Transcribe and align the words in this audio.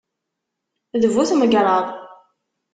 D 1.01 1.03
bu 1.13 1.23
tmegṛaḍ. 1.29 1.85